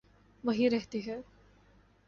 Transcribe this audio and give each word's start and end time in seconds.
وہیں 0.43 0.69
رہتی 0.69 1.05
ہے۔ 1.07 1.19